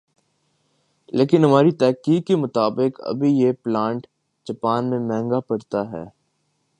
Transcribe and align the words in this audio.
لیکن 1.13 1.45
ہماری 1.45 1.71
تحقیق 1.71 2.25
کے 2.27 2.35
مطابق 2.35 3.01
ابھی 3.03 3.31
یہ 3.31 3.51
پلانٹ 3.63 4.07
جاپان 4.47 4.89
میں 4.89 4.99
مہنگا 4.99 5.39
پڑتا 5.39 5.81
ھے 5.91 6.03